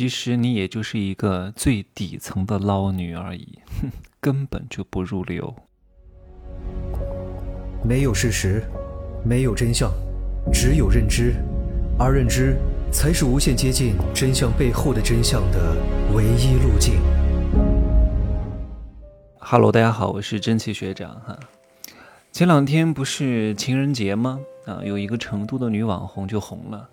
[0.00, 5.54] 其实你也就是一个最底层的捞女而已，哼， 根本就不入流。
[7.84, 8.64] 没有事实，
[9.22, 9.92] 没有真相，
[10.50, 11.34] 只有认知，
[11.98, 12.56] 而认知
[12.90, 15.76] 才是无限接近真相背后的真相的
[16.14, 16.94] 唯一路径。
[19.38, 21.38] Hello，大家好，我是真气学长哈。
[22.32, 24.40] 前两天不是情人节吗？
[24.64, 26.88] 啊，有一个成都的女网红就红了，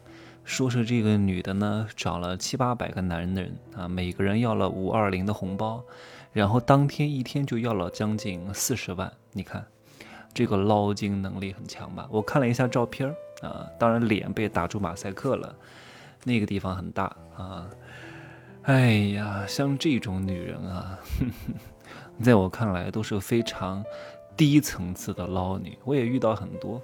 [0.48, 5.84] 说是这个女的呢找了七八百个男人啊，每个人要了五二零的红包，
[6.32, 9.12] 然后当天一天就要了将近四十万。
[9.34, 9.68] 你看，
[10.34, 12.08] 这个捞金能力很强吧？
[12.10, 15.54] 我看了一下照片啊，当然脸被打出马赛克了，
[16.24, 17.68] 那个地方很大啊。
[18.62, 20.98] 哎呀，像这种女人啊，
[22.24, 23.84] 在我看来都是非常。
[24.38, 26.80] 低层次的捞女，我也遇到很多，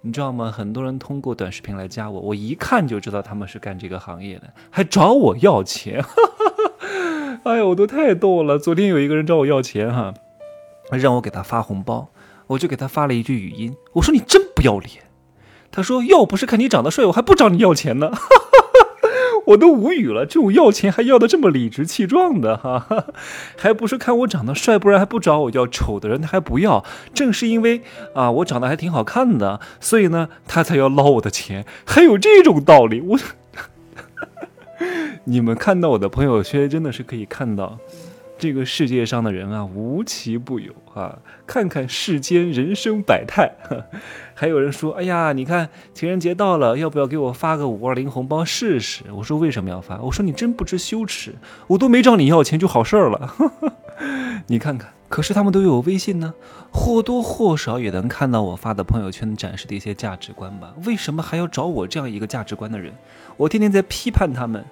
[0.00, 0.50] 你知道吗？
[0.50, 6.04] 很多人通过短视频来加我，我一看就知道他们是干这个行业的，还找我要钱，
[7.44, 8.58] 哎呀，我都太逗了。
[8.58, 10.14] 昨天有一个人找我要钱哈，
[10.92, 12.08] 让我给他发红包，
[12.46, 15.02] 我就给他发了一句语音，我说你真不要脸。
[15.70, 18.12] 他说要不是看你长得帅，我还不找你要钱呢。
[19.48, 23.06] 我都无语了，这种要钱还要的这么理直气壮的哈，
[23.56, 25.66] 还不是看我长得帅，不然还不找我要。
[25.66, 27.82] 丑的人他还不要，正是因为
[28.14, 33.00] 啊我长得还挺好看的，所以呢他才要捞我的钱，还有这种道理。
[33.00, 33.18] 我，
[35.24, 37.78] 你们看到我的朋友圈真的是可以看到。
[38.38, 41.18] 这个世界上的人啊，无奇不有啊！
[41.46, 43.50] 看看世间人生百态。
[44.32, 51.34] 还有人说：“哎呀，你看情人节到了，要不要给我发个五二零红包试试？”我说：“为什么要发？”我说：“你真不知羞耻，
[51.66, 53.34] 我都没找你要钱就好事儿了。
[54.46, 56.32] ”你看看，可是他们都有微信呢，
[56.70, 60.72] 或多或少也能看到我发的朋友圈展示的一些价值观吧？
[60.84, 62.92] 为什么还要找我这样一个价值观的人？
[63.36, 64.64] 我天天在批判他们，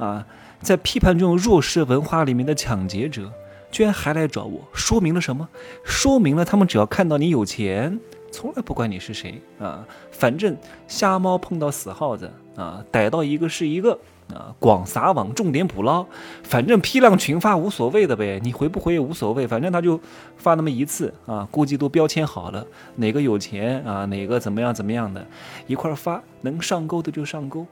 [0.00, 0.26] 啊！
[0.60, 3.30] 在批判这种弱势文化里面的抢劫者，
[3.70, 5.48] 居然还来找我，说明了什么？
[5.84, 7.98] 说明了他们只要看到你有钱，
[8.32, 10.56] 从来不管你是谁啊，反正
[10.88, 13.98] 瞎猫碰到死耗子啊，逮到一个是一个
[14.34, 16.04] 啊，广撒网，重点捕捞，
[16.42, 19.98] 反正批量群发无所谓的呗，你回不回也无所谓，反正他就
[20.36, 22.66] 发那么一次啊，估计都标签好了，
[22.96, 25.26] 哪个有钱啊，哪个怎么样怎么样的，
[25.66, 27.66] 一块发，能上钩的就上钩。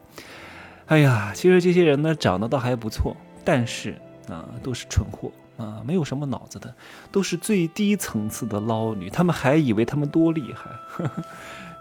[0.89, 3.95] 哎呀，其实这些人呢长得倒还不错，但是
[4.27, 6.73] 啊都是蠢货啊，没有什么脑子的，
[7.11, 9.07] 都是最低层次的捞女。
[9.07, 11.23] 他们还以为他们多厉害，呵 呵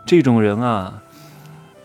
[0.05, 1.03] 这种人啊，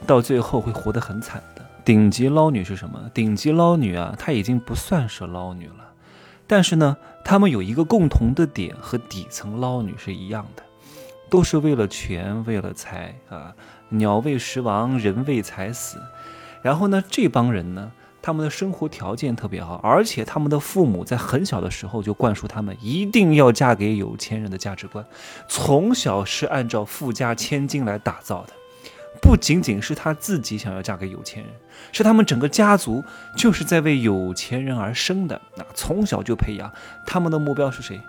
[0.05, 1.65] 到最后会活得很惨的。
[1.85, 3.09] 顶级捞女是什么？
[3.13, 5.93] 顶级捞女啊，她已经不算是捞女了，
[6.45, 10.63] 但是呢，他们有一个共同的点，和底层捞女是一样的，
[11.29, 13.55] 都是为了权，为了财啊，
[13.87, 15.97] 鸟为食亡，人为财死。
[16.63, 17.91] 然后呢，这帮人呢，
[18.21, 25.05] 他们的生活条件特别好，而且他们的父母在很小的时候就灌输他们一定要嫁给有钱人的价值观，
[25.47, 28.53] 从小是按照富家千金来打造的。
[29.21, 31.51] 不仅仅是他自己想要嫁给有钱人，
[31.91, 33.03] 是他们整个家族
[33.37, 35.39] 就是在为有钱人而生的。
[35.55, 36.71] 那从小就培养
[37.05, 38.01] 他们的目标是谁？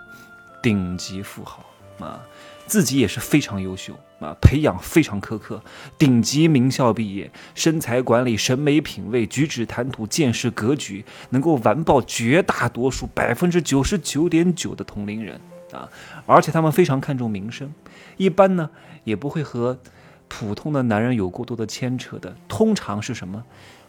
[0.61, 1.63] 顶级富豪
[1.99, 2.19] 啊！
[2.67, 5.61] 自己也是非常优秀啊，培养非常苛刻，
[5.97, 15.39] 顶级名校毕业，身材管理、审美品味、举止谈吐、见识格局，能够完爆绝大多数百分之九十九点九的同龄人
[15.71, 15.89] 啊！
[16.25, 17.73] 而且他们非常看重名声，
[18.17, 18.69] 一般呢
[19.03, 19.79] 也不会和
[20.27, 23.43] 普通的男人有过多的牵扯的，通常是什么？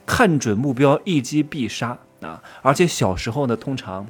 [0.05, 2.43] 看准目标，一击必杀啊！
[2.63, 4.07] 而且小时候呢，通常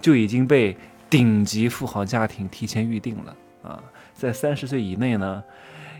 [0.00, 0.76] 就已经被
[1.10, 3.82] 顶级富豪家庭提前预定了啊！
[4.14, 5.42] 在三十岁以内呢，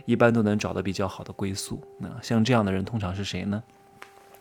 [0.05, 1.81] 一般都能找到比较好的归宿。
[1.99, 3.61] 那像这样的人通常是谁呢？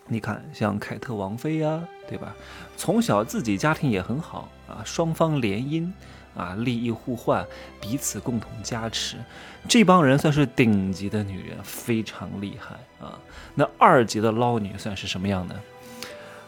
[0.07, 2.35] 你看，像凯特王妃呀，对吧？
[2.77, 5.91] 从小自己家庭也很好啊，双方联姻
[6.37, 7.47] 啊，利益互换，
[7.81, 9.17] 彼此共同加持。
[9.67, 13.19] 这帮人算是顶级的女人，非常厉害啊。
[13.55, 15.59] 那二级的捞女算是什么样的？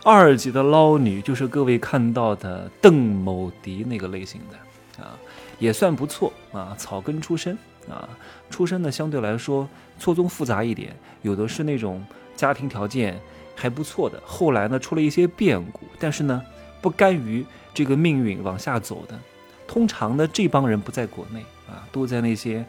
[0.05, 5.19] 二级的捞女就是各位看到的邓某迪那个类型的啊。
[5.59, 7.57] 也算不错啊，草根出身
[7.89, 8.09] 啊，
[8.51, 9.69] 出身呢相对来说
[9.99, 12.05] 错综复杂一点，有的是那种
[12.35, 13.19] 家庭条件
[13.55, 16.43] 还不错的，后来呢出了一些变故，但是呢
[16.81, 19.19] 不甘于这个命运往下走的，
[19.67, 22.65] 通常呢这帮人不在国内啊，都在那些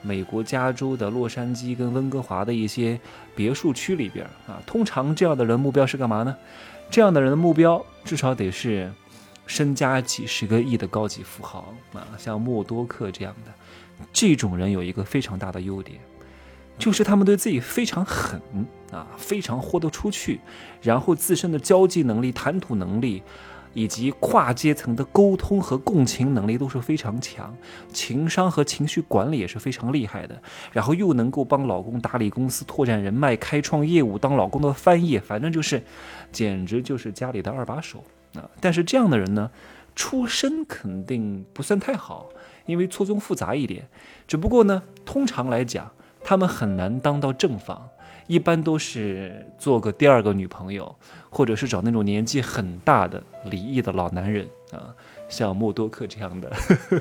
[0.00, 2.98] 美国加州的洛杉矶跟温哥华的一些
[3.36, 6.36] 别墅区里边啊，通常这样的人目标是干嘛呢？
[6.90, 8.90] 这样的人的目标至少得是。
[9.46, 13.52] 身家几十个亿的高级富豪啊，像默多克这样的，
[14.12, 15.98] 这种人有一个非常大的优点，
[16.78, 18.40] 就是他们对自己非常狠
[18.90, 20.40] 啊，非常豁得出去，
[20.80, 23.22] 然后自身的交际能力、谈吐能力。
[23.74, 27.56] 以及跨阶层的沟通和共情能力都是非常强，
[27.90, 30.42] 情商和情绪管理也是非常厉害的。
[30.72, 35.82] 然后又能够帮老公打理公司、拓展人脉、开创业务，当老公的翻译，反正就是，
[36.30, 38.48] 简直就是家里的二把手啊！
[38.60, 39.50] 但是这样的人呢，
[39.94, 42.30] 出身肯定不算太好，
[42.66, 43.88] 因为错综复杂一点。
[44.26, 45.90] 只不过呢，通常来讲，
[46.22, 47.88] 他们很难当到正房。
[48.28, 50.94] 一般都是做个第二个女朋友，
[51.28, 54.94] 或者是找那种年纪很大的离异的老男人啊，
[55.28, 56.50] 像默多克这样的，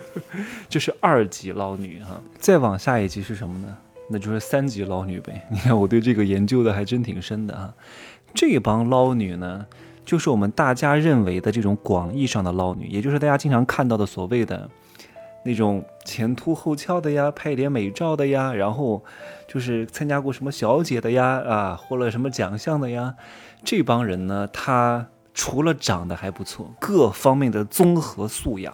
[0.68, 2.20] 就是二级捞女哈。
[2.40, 3.78] 再往下一级是什么呢？
[4.10, 5.48] 那就是三级捞女呗。
[5.52, 7.74] 你看我对这个研究的还真挺深的啊。
[8.34, 9.66] 这帮捞女呢，
[10.06, 14.70] 就是我们大家认为的这种广义上的捞女，也就是大家经常看到的所谓的。
[15.44, 19.04] 那种前凸后翘的呀，拍点美照的呀，然后
[19.48, 23.16] 就是参加过什么小姐的呀，啊，获了什么奖项的呀，
[23.64, 28.72] 这帮人呢，他除了长得还不错，各方面的综合素养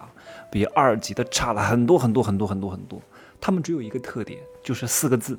[0.50, 3.00] 比二级的差了很多很多很多很多很多。
[3.40, 5.38] 他们只有一个特点，就是四个字：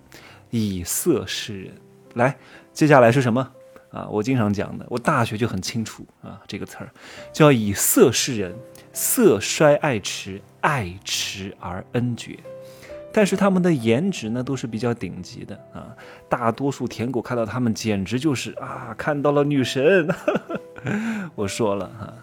[0.50, 1.74] 以色示人。
[2.16, 2.36] 来，
[2.74, 3.52] 接下来是什么？
[3.92, 6.90] 啊，我经常讲的，我大学就很清楚啊，这个词儿
[7.34, 8.56] 叫以色示人。
[8.92, 12.38] 色衰爱弛，爱弛而恩绝。
[13.14, 15.96] 但是他们的颜值呢，都是比较顶级的啊。
[16.28, 20.08] 大多数舔狗看到他们，简直就是啊，看到了女神。
[21.36, 22.14] 我说了哈，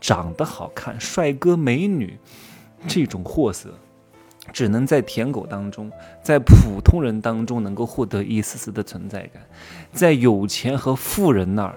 [0.00, 2.18] 长得好看，帅哥美女，
[2.88, 3.72] 这种货色，
[4.52, 5.90] 只能在舔狗当中，
[6.22, 9.42] 在普通人当中能够获得一丝丝的存在感，
[9.92, 11.74] 在有钱和富人那儿，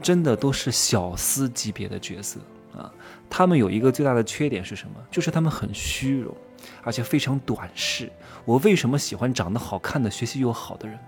[0.00, 2.40] 真的都是小厮级别的角色。
[2.76, 2.90] 啊，
[3.28, 4.94] 他们有一个最大的缺点是什么？
[5.10, 6.34] 就是他们很虚荣，
[6.82, 8.10] 而且非常短视。
[8.46, 10.98] 我为什么喜欢长得好看的、学习又好的人？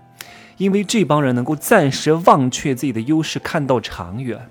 [0.57, 4.47] 因为这帮人能够暂时忘却自己的优势，看到长远。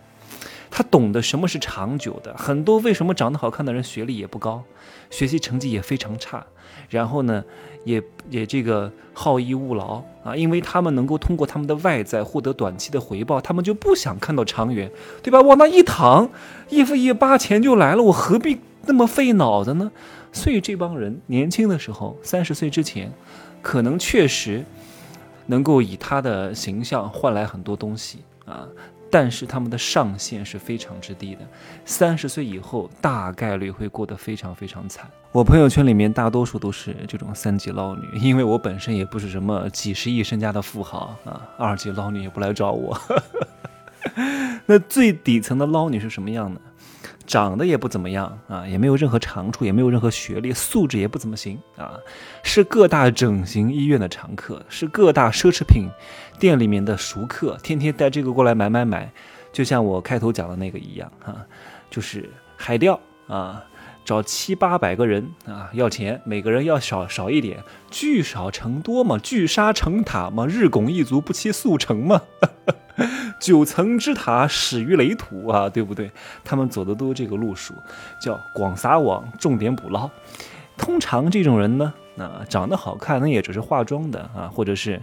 [0.76, 2.34] 他懂得什么是长久的。
[2.36, 4.64] 很多为什么长得好看的人学历也不高，
[5.08, 6.44] 学习成绩也非常差，
[6.88, 7.44] 然后呢？
[7.84, 14.90] 也也这个好逸恶劳啊，因为他们能够通过他们的外在获得短期的回报，他们就不想看到长远，
[15.22, 15.42] 对吧？
[15.42, 16.30] 往那一躺，
[16.70, 19.92] 一付一八钱就来了，我何必那么费脑子呢？
[20.32, 23.12] 所以这帮人年轻的时候，三十岁之前，
[23.60, 24.64] 可能确实
[25.48, 28.66] 能够以他的形象换来很多东西啊。
[29.10, 31.40] 但是他们的上限是非常之低的，
[31.84, 35.08] 三十岁以后大概率会过得非常非常惨。
[35.30, 42.96] 我朋友圈里面大多数都是这种三级捞女，因为我本身也不是什么几十亿身家的富豪啊，二级捞女也不来找我。
[44.66, 46.60] 那最底层的捞女是什么样的？
[47.26, 51.98] 长得也不怎么样啊，也没有任何长处，也没有任何学历，素质也不怎么行啊，
[52.42, 55.88] 是各大整形医院的常客，是各大奢侈品
[56.38, 59.10] 店里面的熟客，天天带这个过来买买买，
[59.52, 61.34] 就像我开头讲的那个一样哈，
[61.90, 63.64] 就是海钓啊，
[64.04, 67.58] 找七八百个人啊要钱，每个人要少少一点，
[67.90, 72.20] 聚少成多嘛，聚沙成塔嘛，日拱一卒不期速成嘛。
[73.40, 76.10] 九层之塔始于垒土啊，对不对？
[76.44, 77.74] 他们走的都这个路数，
[78.20, 80.10] 叫广撒网，重点捕捞。
[80.76, 85.00] 通常这种人呢，啊，长得好看，那也只是化妆的啊，或者是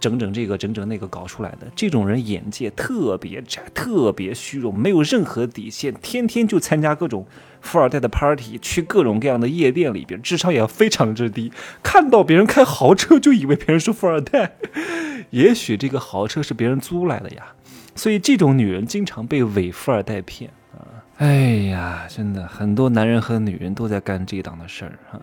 [0.00, 1.66] 整整这个整整那个搞出来的。
[1.74, 7.26] 这种人眼界特别窄，特别虚荣，没有任何底线，天天就参加各种
[7.60, 11.52] 富二代的 party，去各种各样的夜店里边，智商也非常之低。
[11.82, 14.52] 看到别人开豪车，就以为别人是富二代。
[15.30, 17.54] 也许这个豪车是别人租来的呀，
[17.94, 21.04] 所以这种女人经常被伪富二代骗啊！
[21.18, 21.26] 哎
[21.68, 25.20] 呀，真的很多男人和女人都在干这档的事儿哈。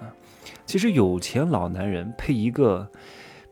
[0.66, 2.88] 其实有钱老男人配一个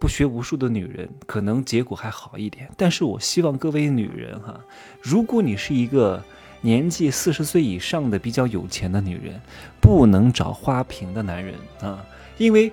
[0.03, 2.69] 不学无术的女人，可能结果还好一点。
[2.75, 4.59] 但是我希望各位女人哈，
[5.01, 6.21] 如果你是一个
[6.59, 9.39] 年纪四十岁以上的比较有钱的女人，
[9.79, 12.05] 不能找花瓶的男人啊，
[12.37, 12.69] 因为。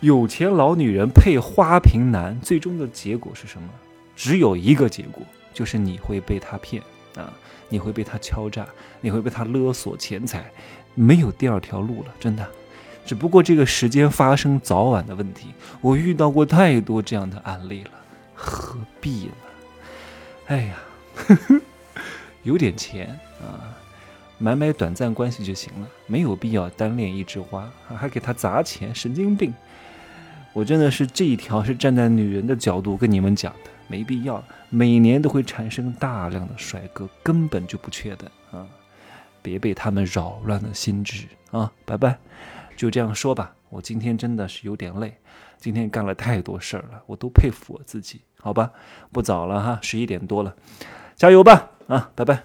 [0.00, 3.66] 有钱老女人配花瓶男，最终的结果是什么？
[4.14, 5.22] 只有一个结果，
[5.54, 6.82] 就是你会被他骗
[7.16, 7.32] 啊，
[7.70, 8.66] 你会被他敲诈，
[9.00, 10.52] 你会被他勒索钱财，
[10.94, 12.46] 没有第二条路了，真的。
[13.04, 15.54] 只不过这个时间发生早晚的问题。
[15.80, 17.90] 我遇到过太多这样的案例了，
[18.34, 19.32] 何必呢？
[20.46, 20.76] 哎呀，
[22.42, 23.76] 有点钱啊，
[24.38, 29.52] 买买短暂关系就行了，没有必要单恋一枝花，还给他砸钱，神经病。
[30.52, 34.42] 我真的是这一条是站在女人的角度跟你们讲的，没必要。
[34.70, 38.66] 每年都会产生大量的帅哥，根本就不缺的啊！
[39.40, 41.70] 别被他们扰乱了心智啊！
[41.84, 42.18] 拜拜。
[42.76, 45.18] 就这样说吧，我今天真的是有点累，
[45.58, 48.20] 今天干了太多事儿了，我都佩服我自己。
[48.40, 48.70] 好吧，
[49.10, 50.54] 不早了哈，十一点多了，
[51.16, 52.44] 加油吧啊，拜拜。